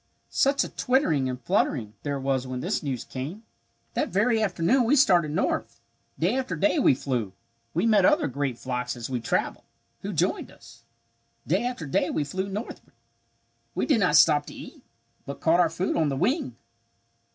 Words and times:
Such 0.31 0.63
a 0.63 0.69
twittering 0.69 1.29
and 1.29 1.39
fluttering 1.39 1.93
there 2.01 2.19
was 2.19 2.47
when 2.47 2.61
this 2.61 2.81
news 2.81 3.03
came. 3.03 3.43
"That 3.93 4.09
very 4.09 4.41
afternoon 4.41 4.85
we 4.85 4.95
started 4.95 5.29
north. 5.29 5.79
Day 6.17 6.35
after 6.35 6.55
day 6.55 6.79
we 6.79 6.95
flew. 6.95 7.33
We 7.75 7.85
met 7.85 8.03
other 8.03 8.27
great 8.27 8.57
flocks 8.57 8.95
as 8.95 9.11
we 9.11 9.19
travelled, 9.21 9.65
who 10.01 10.11
joined 10.11 10.49
us. 10.49 10.85
"Day 11.45 11.67
after 11.67 11.85
day 11.85 12.09
we 12.09 12.23
flew 12.23 12.49
northward. 12.49 12.95
We 13.75 13.85
did 13.85 13.99
not 13.99 14.15
stop 14.15 14.47
to 14.47 14.55
eat, 14.55 14.81
but 15.27 15.39
caught 15.39 15.59
our 15.59 15.69
food 15.69 15.95
on 15.95 16.09
the 16.09 16.17
wing. 16.17 16.55